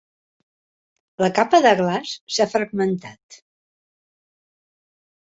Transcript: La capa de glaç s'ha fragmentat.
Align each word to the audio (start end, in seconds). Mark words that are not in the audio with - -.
La 1.25 1.29
capa 1.41 1.59
de 1.67 1.75
glaç 1.83 2.15
s'ha 2.39 2.49
fragmentat. 2.57 3.41